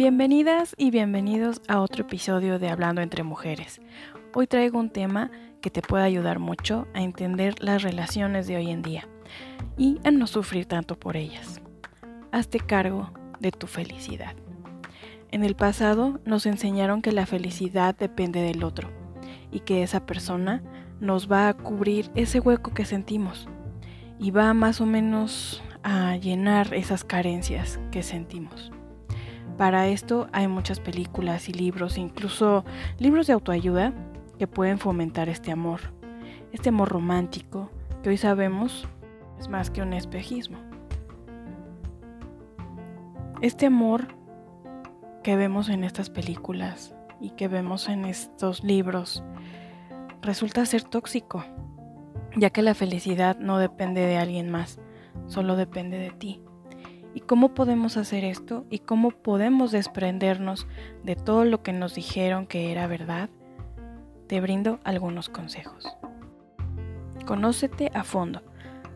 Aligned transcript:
Bienvenidas 0.00 0.74
y 0.78 0.90
bienvenidos 0.90 1.60
a 1.68 1.78
otro 1.82 2.04
episodio 2.04 2.58
de 2.58 2.70
Hablando 2.70 3.02
entre 3.02 3.22
Mujeres. 3.22 3.82
Hoy 4.32 4.46
traigo 4.46 4.78
un 4.78 4.88
tema 4.88 5.30
que 5.60 5.68
te 5.68 5.82
puede 5.82 6.04
ayudar 6.04 6.38
mucho 6.38 6.88
a 6.94 7.02
entender 7.02 7.62
las 7.62 7.82
relaciones 7.82 8.46
de 8.46 8.56
hoy 8.56 8.70
en 8.70 8.80
día 8.80 9.06
y 9.76 9.98
a 10.02 10.10
no 10.10 10.26
sufrir 10.26 10.64
tanto 10.64 10.98
por 10.98 11.18
ellas. 11.18 11.60
Hazte 12.32 12.60
cargo 12.60 13.12
de 13.40 13.52
tu 13.52 13.66
felicidad. 13.66 14.34
En 15.32 15.44
el 15.44 15.54
pasado 15.54 16.18
nos 16.24 16.46
enseñaron 16.46 17.02
que 17.02 17.12
la 17.12 17.26
felicidad 17.26 17.94
depende 17.94 18.40
del 18.40 18.64
otro 18.64 18.88
y 19.52 19.60
que 19.60 19.82
esa 19.82 20.06
persona 20.06 20.62
nos 20.98 21.30
va 21.30 21.50
a 21.50 21.54
cubrir 21.58 22.10
ese 22.14 22.40
hueco 22.40 22.72
que 22.72 22.86
sentimos 22.86 23.50
y 24.18 24.30
va 24.30 24.54
más 24.54 24.80
o 24.80 24.86
menos 24.86 25.62
a 25.82 26.16
llenar 26.16 26.72
esas 26.72 27.04
carencias 27.04 27.78
que 27.90 28.02
sentimos. 28.02 28.72
Para 29.60 29.88
esto 29.88 30.26
hay 30.32 30.48
muchas 30.48 30.80
películas 30.80 31.50
y 31.50 31.52
libros, 31.52 31.98
incluso 31.98 32.64
libros 32.98 33.26
de 33.26 33.34
autoayuda, 33.34 33.92
que 34.38 34.46
pueden 34.46 34.78
fomentar 34.78 35.28
este 35.28 35.52
amor, 35.52 35.80
este 36.50 36.70
amor 36.70 36.88
romántico, 36.88 37.70
que 38.02 38.08
hoy 38.08 38.16
sabemos 38.16 38.88
es 39.38 39.50
más 39.50 39.70
que 39.70 39.82
un 39.82 39.92
espejismo. 39.92 40.56
Este 43.42 43.66
amor 43.66 44.08
que 45.22 45.36
vemos 45.36 45.68
en 45.68 45.84
estas 45.84 46.08
películas 46.08 46.94
y 47.20 47.32
que 47.32 47.46
vemos 47.46 47.90
en 47.90 48.06
estos 48.06 48.64
libros 48.64 49.22
resulta 50.22 50.64
ser 50.64 50.84
tóxico, 50.84 51.44
ya 52.34 52.48
que 52.48 52.62
la 52.62 52.72
felicidad 52.72 53.36
no 53.38 53.58
depende 53.58 54.06
de 54.06 54.16
alguien 54.16 54.50
más, 54.50 54.80
solo 55.26 55.54
depende 55.54 55.98
de 55.98 56.12
ti. 56.12 56.40
¿Y 57.14 57.20
cómo 57.20 57.54
podemos 57.54 57.96
hacer 57.96 58.24
esto? 58.24 58.64
¿Y 58.70 58.80
cómo 58.80 59.10
podemos 59.10 59.72
desprendernos 59.72 60.66
de 61.02 61.16
todo 61.16 61.44
lo 61.44 61.62
que 61.62 61.72
nos 61.72 61.94
dijeron 61.94 62.46
que 62.46 62.70
era 62.70 62.86
verdad? 62.86 63.30
Te 64.28 64.40
brindo 64.40 64.78
algunos 64.84 65.28
consejos. 65.28 65.96
Conócete 67.26 67.90
a 67.94 68.04
fondo. 68.04 68.42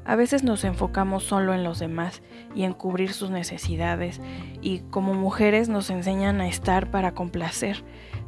A 0.05 0.17
veces 0.17 0.45
nos 0.45 0.65
enfocamos 0.65 1.25
solo 1.25 1.55
en 1.55 1.65
los 1.65 1.79
demás 1.79 2.23
y 2.55 2.65
en 2.65 2.75
cubrir 2.75 3.13
sus 3.13 3.31
necesidades 3.31 4.21
y 4.61 4.81
como 4.91 5.15
mujeres 5.15 5.69
nos 5.69 5.89
enseñan 5.89 6.41
a 6.41 6.49
estar 6.49 6.91
para 6.91 7.15
complacer, 7.15 7.83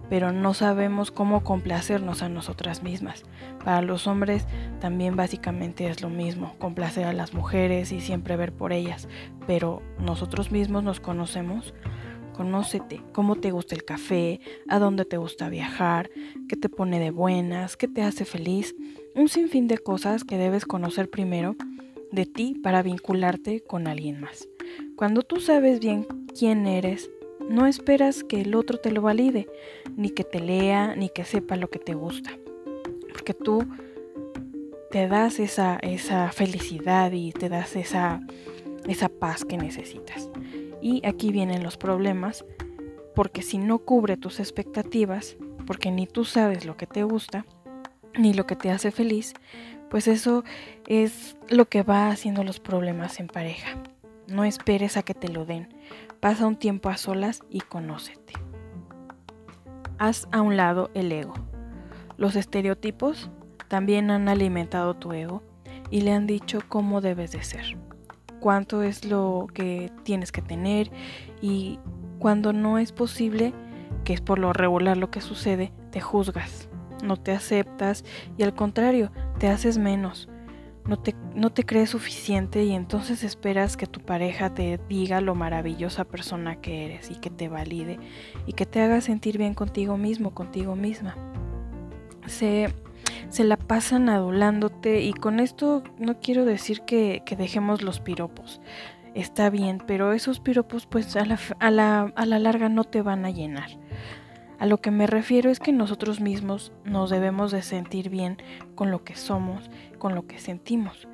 pero 0.09 0.33
no 0.33 0.55
sabemos 0.55 1.11
cómo 1.11 1.43
complacernos 1.43 2.23
a 2.23 2.29
nosotras 2.29 2.83
mismas. 2.83 3.25
Para 3.65 3.83
los 3.83 4.07
hombres 4.07 4.47
también 4.81 5.17
básicamente 5.17 5.89
es 5.89 6.03
lo 6.03 6.09
mismo, 6.09 6.55
complacer 6.59 7.05
a 7.05 7.13
las 7.13 7.35
mujeres 7.35 7.93
y 7.93 8.01
siempre 8.01 8.37
ver 8.37 8.53
por 8.53 8.73
ellas, 8.73 9.09
pero 9.47 9.83
nosotros 9.98 10.51
mismos 10.51 10.83
nos 10.85 11.01
conocemos. 11.01 11.75
Conócete, 12.35 13.03
cómo 13.13 13.37
te 13.37 13.51
gusta 13.51 13.75
el 13.75 13.85
café, 13.85 14.41
a 14.69 14.79
dónde 14.79 15.07
te 15.07 15.17
gusta 15.17 15.48
viajar, 15.48 16.11
qué 16.48 16.57
te 16.57 16.69
pone 16.69 17.01
de 17.01 17.11
buenas, 17.11 17.79
qué 17.79 17.89
te 17.89 18.03
hace 18.03 18.27
feliz, 18.27 18.75
un 19.15 19.31
sinfín 19.31 19.69
de 19.69 19.79
cosas 19.79 20.23
que 20.23 20.37
debes 20.37 20.67
conocer 20.67 21.09
primero 21.09 21.57
de 22.13 22.27
ti 22.27 22.55
para 22.63 22.83
vincularte 22.83 23.63
con 23.63 23.87
alguien 23.87 24.20
más. 24.20 24.48
Cuando 24.97 25.23
tú 25.23 25.41
sabes 25.41 25.81
bien 25.81 26.07
quién 26.39 26.67
eres, 26.67 27.11
no 27.48 27.66
esperas 27.66 28.25
que 28.25 28.41
el 28.41 28.55
otro 28.55 28.78
te 28.78 28.91
lo 28.91 29.02
valide, 29.02 29.48
ni 29.97 30.11
que 30.11 30.25
te 30.25 30.41
lea, 30.41 30.94
ni 30.97 31.08
que 31.08 31.25
sepa 31.25 31.56
lo 31.56 31.70
que 31.70 31.78
te 31.78 31.94
gusta. 31.94 32.30
Porque 33.08 33.34
tú 33.34 33.64
te 34.91 35.08
das 35.08 35.39
esa, 35.39 35.77
esa 35.77 36.30
felicidad 36.33 37.12
y 37.12 37.33
te 37.33 37.48
das 37.48 37.77
esa, 37.77 38.20
esa 38.86 39.08
paz 39.08 39.44
que 39.44 39.56
necesitas. 39.56 40.30
Y 40.80 41.05
aquí 41.06 41.33
vienen 41.33 41.62
los 41.62 41.77
problemas, 41.77 42.44
porque 43.14 43.42
si 43.42 43.58
no 43.58 43.78
cubre 43.78 44.17
tus 44.17 44.41
expectativas, 44.41 45.36
porque 45.67 45.90
ni 45.90 46.06
tú 46.06 46.24
sabes 46.24 46.64
lo 46.64 46.77
que 46.77 46.86
te 46.86 47.02
gusta, 47.02 47.46
ni 48.17 48.33
lo 48.33 48.46
que 48.46 48.56
te 48.56 48.70
hace 48.70 48.90
feliz, 48.90 49.35
pues 49.90 50.08
eso 50.08 50.45
es 50.86 51.36
lo 51.48 51.67
que 51.67 51.83
va 51.83 52.08
haciendo 52.08 52.45
los 52.45 52.61
problemas 52.61 53.20
en 53.20 53.29
pareja. 53.29 53.77
No 54.29 54.45
esperes 54.45 54.97
a 54.97 55.03
que 55.03 55.14
te 55.14 55.29
lo 55.29 55.45
den. 55.45 55.69
Pasa 56.20 56.47
un 56.47 56.57
tiempo 56.57 56.89
a 56.89 56.97
solas 56.97 57.42
y 57.48 57.61
conócete. 57.61 58.33
Haz 59.98 60.27
a 60.33 60.42
un 60.42 60.57
lado 60.57 60.91
el 60.95 61.13
ego. 61.13 61.35
Los 62.17 62.35
estereotipos 62.35 63.31
también 63.69 64.11
han 64.11 64.29
alimentado 64.29 64.95
tu 64.95 65.13
ego 65.13 65.42
y 65.91 66.01
le 66.01 66.13
han 66.13 66.27
dicho 66.27 66.61
cómo 66.69 67.01
debes 67.01 67.33
de 67.33 67.42
ser, 67.45 67.79
cuánto 68.41 68.83
es 68.83 69.05
lo 69.05 69.47
que 69.55 69.92
tienes 70.03 70.33
que 70.33 70.42
tener 70.42 70.91
y 71.41 71.79
cuando 72.19 72.53
no 72.53 72.79
es 72.79 72.92
posible, 72.92 73.55
que 74.05 74.13
es 74.13 74.20
por 74.20 74.39
lo 74.39 74.53
regular 74.53 74.97
lo 74.97 75.11
que 75.11 75.20
sucede, 75.20 75.73
te 75.91 76.01
juzgas, 76.01 76.69
no 77.05 77.17
te 77.17 77.33
aceptas 77.33 78.05
y 78.36 78.42
al 78.42 78.55
contrario, 78.55 79.13
te 79.39 79.48
haces 79.48 79.79
menos 79.79 80.29
no 80.89 80.98
te, 80.98 81.14
no 81.35 81.51
te 81.51 81.64
crees 81.64 81.91
suficiente 81.91 82.64
y 82.64 82.73
entonces 82.73 83.24
esperas 83.24 83.77
que 83.77 83.86
tu 83.86 84.01
pareja 84.01 84.55
te 84.55 84.79
diga 84.89 85.20
lo 85.20 85.35
maravillosa 85.35 86.05
persona 86.05 86.61
que 86.61 86.85
eres 86.85 87.11
y 87.11 87.17
que 87.17 87.30
te 87.30 87.48
valide 87.48 87.98
y 88.47 88.52
que 88.52 88.67
te 88.67 88.80
haga 88.80 89.01
sentir 89.01 89.39
bien 89.39 89.55
contigo 89.55 89.97
mismo, 89.97 90.33
contigo 90.33 90.77
misma. 90.77 91.17
Se, 92.27 92.73
se 93.29 93.45
la 93.45 93.57
pasan 93.57 94.08
adulándote 94.08 95.02
y 95.02 95.13
con 95.13 95.41
esto 95.41 95.83
no 95.98 96.20
quiero 96.20 96.45
decir 96.45 96.83
que, 96.83 97.23
dejemos 97.36 97.83
los 97.83 98.01
piropos. 98.01 98.61
Está 99.14 99.51
bien, 99.51 99.83
pero 99.86 100.13
esos 100.13 100.41
piropos 100.41 100.86
pues 100.86 101.17
a 101.17 101.24
la, 101.24 101.39
a 101.58 101.70
la, 101.70 102.13
a 102.14 102.27
la 102.27 102.39
larga 102.39 102.68
no 102.68 102.85
te 102.85 103.03
van 103.03 103.24
a 103.24 103.30
llenar. 103.30 103.70
A 104.58 104.67
lo 104.67 104.78
que 104.78 104.90
me 104.90 105.06
refiero 105.06 105.50
es 105.50 105.61
que 105.61 105.72
nosotros 105.72 106.20
mismos 106.20 106.72
nos 106.84 107.11
debemos 107.11 107.52
de 107.52 107.62
sentir 107.62 108.08
bien 108.08 108.39
con 108.74 108.90
lo 108.90 109.05
que 109.05 109.14
somos, 109.14 109.70
con 109.98 110.14
lo 110.14 110.27
que 110.27 110.39
sentimos, 110.39 111.08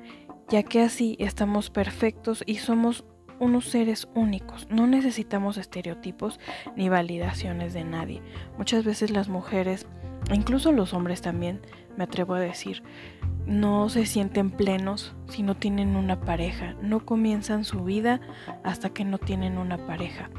ya 0.49 0.63
que 0.63 0.81
así 0.81 1.17
estamos 1.19 1.69
perfectos 1.69 2.43
y 2.45 2.55
somos 2.55 3.05
unos 3.39 3.65
seres 3.65 4.07
únicos. 4.15 4.67
No 4.69 4.87
necesitamos 4.87 5.57
estereotipos 5.57 6.39
ni 6.75 6.87
validaciones 6.89 7.73
de 7.73 7.83
nadie. 7.83 8.21
Muchas 8.57 8.85
veces 8.85 9.11
las 9.11 9.27
mujeres, 9.27 9.87
incluso 10.33 10.71
los 10.71 10.93
hombres 10.93 11.21
también, 11.21 11.61
me 11.97 12.05
atrevo 12.05 12.35
a 12.35 12.39
decir, 12.39 12.81
no 13.45 13.89
se 13.89 14.05
sienten 14.05 14.51
plenos 14.51 15.15
si 15.27 15.43
no 15.43 15.55
tienen 15.55 15.95
una 15.95 16.21
pareja, 16.21 16.75
no 16.81 17.05
comienzan 17.05 17.65
su 17.65 17.83
vida 17.83 18.21
hasta 18.63 18.91
que 18.91 19.03
no 19.03 19.17
tienen 19.17 19.57
una 19.57 19.85
pareja. 19.85 20.29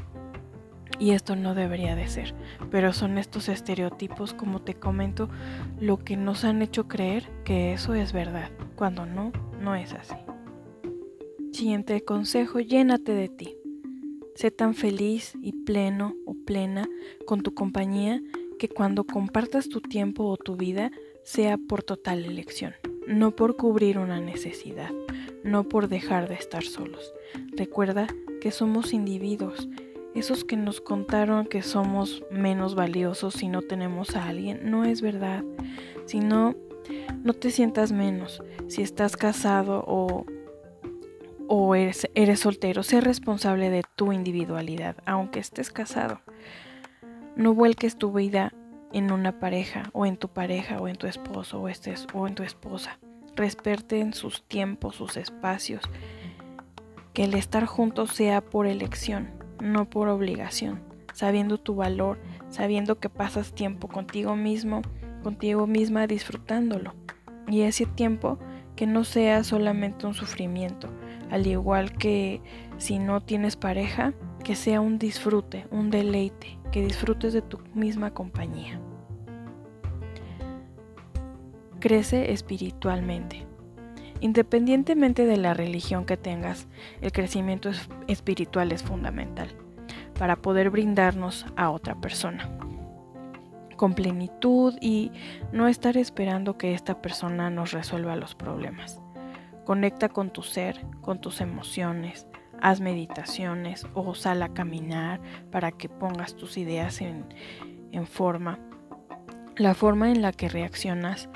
Y 0.99 1.11
esto 1.11 1.35
no 1.35 1.55
debería 1.55 1.95
de 1.95 2.07
ser, 2.07 2.33
pero 2.71 2.93
son 2.93 3.17
estos 3.17 3.49
estereotipos, 3.49 4.33
como 4.33 4.61
te 4.61 4.75
comento, 4.75 5.29
lo 5.79 5.97
que 5.97 6.17
nos 6.17 6.45
han 6.45 6.61
hecho 6.61 6.87
creer 6.87 7.29
que 7.43 7.73
eso 7.73 7.93
es 7.93 8.13
verdad, 8.13 8.51
cuando 8.75 9.05
no, 9.05 9.31
no 9.59 9.75
es 9.75 9.93
así. 9.93 10.15
Siguiente 11.51 12.03
consejo, 12.03 12.59
llénate 12.59 13.13
de 13.13 13.29
ti. 13.29 13.55
Sé 14.35 14.51
tan 14.51 14.73
feliz 14.73 15.33
y 15.41 15.53
pleno 15.53 16.13
o 16.25 16.33
plena 16.33 16.87
con 17.25 17.41
tu 17.41 17.53
compañía 17.53 18.21
que 18.59 18.67
cuando 18.67 19.05
compartas 19.05 19.69
tu 19.69 19.81
tiempo 19.81 20.25
o 20.25 20.37
tu 20.37 20.57
vida 20.57 20.91
sea 21.23 21.57
por 21.57 21.83
total 21.83 22.25
elección, 22.25 22.73
no 23.07 23.35
por 23.35 23.55
cubrir 23.55 23.97
una 23.97 24.19
necesidad, 24.19 24.91
no 25.43 25.63
por 25.63 25.87
dejar 25.87 26.27
de 26.27 26.35
estar 26.35 26.63
solos. 26.63 27.13
Recuerda 27.55 28.07
que 28.41 28.51
somos 28.51 28.93
individuos 28.93 29.69
esos 30.15 30.45
que 30.45 30.55
nos 30.55 30.79
contaron 30.79 31.45
que 31.45 31.61
somos 31.61 32.23
menos 32.31 32.73
valiosos 32.73 33.33
si 33.33 33.49
no 33.49 33.61
tenemos 33.61 34.15
a 34.15 34.27
alguien, 34.27 34.71
no 34.71 34.85
es 34.85 35.01
verdad. 35.01 35.43
Si 36.05 36.21
no, 36.21 36.55
no 37.21 37.33
te 37.33 37.51
sientas 37.51 37.91
menos. 37.91 38.41
Si 38.69 38.81
estás 38.81 39.17
casado 39.17 39.83
o, 39.85 40.25
o 41.49 41.75
eres, 41.75 42.09
eres 42.15 42.39
soltero, 42.39 42.81
sé 42.81 43.01
responsable 43.01 43.69
de 43.69 43.83
tu 43.97 44.13
individualidad, 44.13 44.95
aunque 45.05 45.39
estés 45.39 45.69
casado. 45.69 46.21
No 47.35 47.53
vuelques 47.53 47.97
tu 47.97 48.13
vida 48.13 48.53
en 48.93 49.11
una 49.11 49.37
pareja 49.41 49.89
o 49.91 50.05
en 50.05 50.15
tu 50.15 50.29
pareja 50.29 50.79
o 50.79 50.87
en 50.87 50.95
tu 50.95 51.07
esposo 51.07 51.59
o, 51.59 51.67
estés, 51.67 52.07
o 52.13 52.25
en 52.25 52.35
tu 52.35 52.43
esposa. 52.43 52.99
Respeten 53.35 54.13
sus 54.13 54.43
tiempos, 54.43 54.95
sus 54.95 55.17
espacios. 55.17 55.83
Que 57.11 57.25
el 57.25 57.33
estar 57.33 57.65
juntos 57.65 58.11
sea 58.11 58.39
por 58.39 58.65
elección 58.65 59.34
no 59.59 59.89
por 59.89 60.07
obligación, 60.09 60.81
sabiendo 61.13 61.57
tu 61.57 61.75
valor, 61.75 62.19
sabiendo 62.49 62.99
que 62.99 63.09
pasas 63.09 63.53
tiempo 63.53 63.87
contigo 63.87 64.35
mismo, 64.35 64.81
contigo 65.23 65.67
misma 65.67 66.07
disfrutándolo. 66.07 66.93
Y 67.47 67.61
ese 67.61 67.85
tiempo 67.85 68.39
que 68.75 68.87
no 68.87 69.03
sea 69.03 69.43
solamente 69.43 70.05
un 70.05 70.13
sufrimiento, 70.13 70.89
al 71.31 71.47
igual 71.47 71.93
que 71.93 72.41
si 72.77 72.99
no 72.99 73.21
tienes 73.21 73.55
pareja, 73.55 74.13
que 74.43 74.55
sea 74.55 74.81
un 74.81 74.99
disfrute, 74.99 75.65
un 75.71 75.89
deleite, 75.89 76.59
que 76.71 76.85
disfrutes 76.85 77.33
de 77.33 77.41
tu 77.41 77.59
misma 77.73 78.11
compañía. 78.11 78.79
Crece 81.79 82.31
espiritualmente. 82.31 83.47
Independientemente 84.21 85.25
de 85.25 85.37
la 85.37 85.53
religión 85.53 86.05
que 86.05 86.17
tengas, 86.17 86.67
el 87.01 87.11
crecimiento 87.11 87.69
espiritual 88.07 88.71
es 88.71 88.83
fundamental. 88.83 89.49
para 90.17 90.37
poder 90.37 90.69
brindarnos 90.69 91.45
a 91.57 91.69
otra 91.69 91.99
persona 91.99 92.49
con 93.75 93.93
plenitud 93.93 94.75
y 94.81 95.11
no 95.51 95.67
estar 95.67 95.97
esperando 95.97 96.57
que 96.57 96.73
esta 96.73 97.01
persona 97.01 97.49
nos 97.49 97.71
resuelva 97.71 98.15
los 98.15 98.35
problemas. 98.35 99.01
Conecta 99.65 100.09
con 100.09 100.31
tu 100.31 100.43
ser, 100.43 100.85
con 101.01 101.19
tus 101.19 101.41
emociones, 101.41 102.27
haz 102.61 102.81
meditaciones 102.81 103.85
o 103.93 104.15
sal 104.15 104.43
a 104.43 104.53
caminar 104.53 105.19
para 105.51 105.71
que 105.71 105.89
pongas 105.89 106.35
tus 106.35 106.57
ideas 106.57 107.01
en, 107.01 107.25
forma. 108.05 108.59
La 109.55 109.73
forma 109.73 110.11
en 110.11 110.21
la 110.21 110.33
que 110.33 110.49
reaccionas 110.49 111.29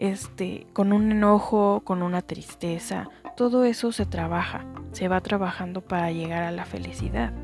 este, 0.00 0.66
con 0.72 0.94
un 0.94 1.12
enojo, 1.12 1.82
con 1.84 2.02
una 2.02 2.22
tristeza, 2.22 3.10
todo 3.36 3.64
eso 3.64 3.92
se 3.92 4.06
trabaja, 4.06 4.64
se 4.92 5.08
va 5.08 5.20
trabajando 5.20 5.82
para 5.82 6.10
llegar 6.10 6.42
a 6.42 6.52
la 6.52 6.64
felicidad 6.64 7.34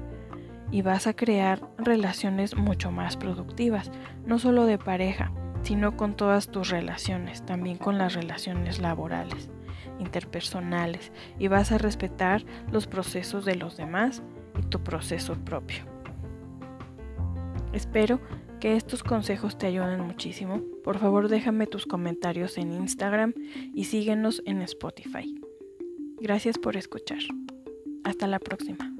y 0.70 0.80
vas 0.80 1.06
a 1.06 1.12
crear 1.12 1.60
relaciones 1.76 2.56
mucho 2.56 2.90
más 2.90 3.18
productivas, 3.18 3.90
no 4.24 4.38
solo 4.38 4.64
de 4.64 4.78
pareja, 4.78 5.32
sino 5.64 5.98
con 5.98 6.16
todas 6.16 6.48
tus 6.48 6.70
relaciones, 6.70 7.44
también 7.44 7.76
con 7.76 7.98
las 7.98 8.14
relaciones 8.14 8.78
laborales, 8.78 9.50
interpersonales, 9.98 11.12
y 11.38 11.48
vas 11.48 11.72
a 11.72 11.78
respetar 11.78 12.42
los 12.72 12.86
procesos 12.86 13.44
de 13.44 13.56
los 13.56 13.76
demás 13.76 14.22
y 14.58 14.62
tu 14.62 14.82
proceso 14.82 15.34
propio. 15.44 15.84
Espero 17.74 18.18
que 18.60 18.76
estos 18.76 19.02
consejos 19.02 19.58
te 19.58 19.66
ayuden 19.66 20.00
muchísimo. 20.00 20.62
Por 20.84 20.98
favor 20.98 21.28
déjame 21.28 21.66
tus 21.66 21.86
comentarios 21.86 22.58
en 22.58 22.72
Instagram 22.72 23.34
y 23.74 23.84
síguenos 23.84 24.42
en 24.46 24.62
Spotify. 24.62 25.34
Gracias 26.20 26.58
por 26.58 26.76
escuchar. 26.76 27.20
Hasta 28.04 28.26
la 28.26 28.38
próxima. 28.38 28.95